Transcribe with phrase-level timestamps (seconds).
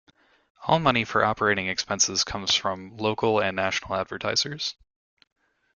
[0.63, 4.73] All money for operating expenses comes from local and national advertisers.